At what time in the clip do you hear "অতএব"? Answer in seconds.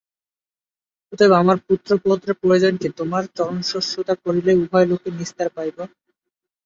1.13-1.31